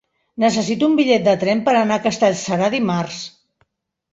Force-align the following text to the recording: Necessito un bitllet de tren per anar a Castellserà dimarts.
Necessito 0.43 0.87
un 0.91 0.95
bitllet 0.99 1.27
de 1.27 1.35
tren 1.45 1.61
per 1.67 1.75
anar 1.81 1.99
a 2.01 2.03
Castellserà 2.07 2.71
dimarts. 2.77 3.21